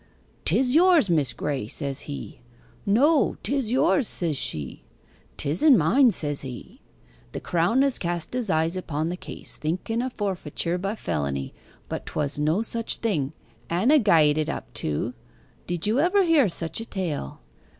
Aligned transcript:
"'Tis 0.45 0.73
yours, 0.73 1.11
Miss 1.11 1.31
Graye," 1.31 1.69
says 1.69 2.01
he. 2.09 2.39
"No, 2.87 3.37
'tis 3.43 3.71
yours," 3.71 4.07
says 4.07 4.35
she. 4.35 4.81
"'Tis'n' 5.37 5.77
mine," 5.77 6.09
says 6.09 6.41
he. 6.41 6.81
The 7.33 7.39
Crown 7.39 7.83
had 7.83 7.99
cast 7.99 8.33
his 8.33 8.49
eyes 8.49 8.75
upon 8.75 9.09
the 9.09 9.15
case, 9.15 9.57
thinken 9.59 10.01
o' 10.03 10.09
forfeiture 10.09 10.79
by 10.79 10.95
felony 10.95 11.53
but 11.87 12.07
'twas 12.07 12.39
no 12.39 12.63
such 12.63 12.95
thing, 12.95 13.33
and 13.69 13.91
'a 13.91 13.99
gied 13.99 14.39
it 14.39 14.49
up, 14.49 14.73
too. 14.73 15.13
Did 15.67 15.85
you 15.85 15.99
ever 15.99 16.23
hear 16.23 16.49
such 16.49 16.79
a 16.81 16.85
tale? 16.85 17.39